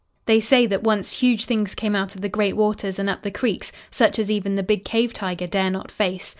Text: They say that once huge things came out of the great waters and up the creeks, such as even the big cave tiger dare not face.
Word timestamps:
They 0.25 0.39
say 0.39 0.65
that 0.65 0.81
once 0.81 1.19
huge 1.19 1.45
things 1.45 1.75
came 1.75 1.95
out 1.95 2.15
of 2.15 2.21
the 2.21 2.27
great 2.27 2.55
waters 2.55 2.97
and 2.97 3.07
up 3.07 3.21
the 3.21 3.29
creeks, 3.29 3.71
such 3.91 4.17
as 4.17 4.31
even 4.31 4.55
the 4.55 4.63
big 4.63 4.83
cave 4.83 5.13
tiger 5.13 5.45
dare 5.45 5.69
not 5.69 5.91
face. 5.91 6.29